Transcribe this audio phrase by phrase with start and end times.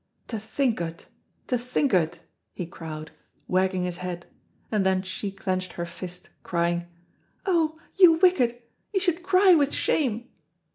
[0.29, 1.05] "To think o't,
[1.45, 2.21] to think o't!"
[2.55, 3.11] he crowed,
[3.47, 4.25] wagging his head,
[4.71, 6.87] and then she clenched her fist, crying,
[7.45, 10.27] "Oh, you wicked, you should cry with shame!"